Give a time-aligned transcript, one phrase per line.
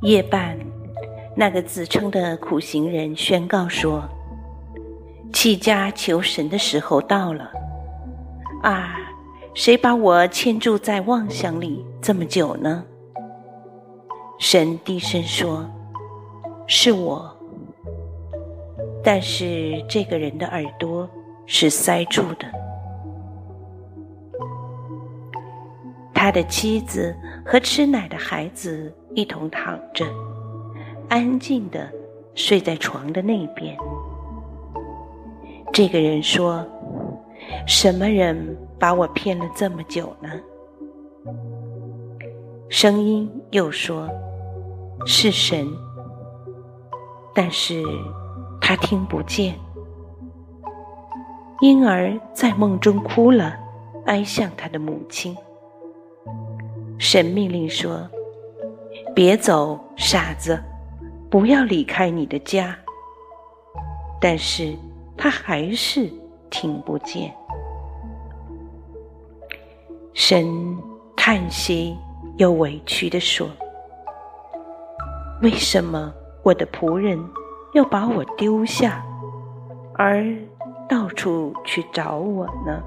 [0.00, 0.58] 夜半
[1.36, 4.02] 那个自称的苦行人宣告说
[5.32, 7.50] 弃家求神的时候到了。
[8.62, 8.96] 啊
[9.54, 12.82] 谁把我牵住在妄想里这么久呢？
[14.38, 15.68] 神低声说
[16.66, 17.30] 是我。
[19.04, 21.08] 但是这个人的耳朵
[21.44, 22.46] 是塞住的。
[26.22, 27.12] 他的妻子
[27.44, 30.06] 和吃奶的孩子一同躺着，
[31.08, 31.90] 安静的
[32.36, 33.76] 睡在床的那边。
[35.72, 36.64] 这个人说
[37.66, 40.30] ：“什么人把我骗了这么久呢？”
[42.70, 44.08] 声音又说
[45.04, 45.66] ：“是神。”
[47.34, 47.82] 但是。
[48.60, 49.56] 他听不见，
[51.60, 53.56] 婴儿在梦中哭了，
[54.06, 55.36] 哀向他的母亲。
[57.04, 58.08] 神命令说
[59.12, 60.62] ：“别走，傻子，
[61.28, 62.78] 不要离开你的家。”
[64.22, 64.72] 但是
[65.16, 66.08] 他还是
[66.48, 67.34] 听不见。
[70.14, 70.46] 神
[71.16, 71.98] 叹息
[72.36, 73.48] 又委屈地说
[75.42, 76.14] ：“为什么
[76.44, 77.18] 我的仆人？”
[77.74, 79.04] 要把我丢下，
[79.94, 80.24] 而
[80.88, 82.80] 到处去找我呢？